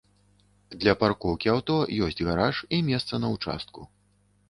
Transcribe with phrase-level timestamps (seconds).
[0.83, 3.81] Для паркоўкі аўто ёсць гараж і месца на ўчастку.